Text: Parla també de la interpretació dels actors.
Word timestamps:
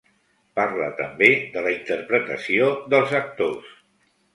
Parla 0.59 0.87
també 1.01 1.29
de 1.57 1.65
la 1.67 1.75
interpretació 1.75 2.75
dels 2.95 3.19
actors. 3.25 3.75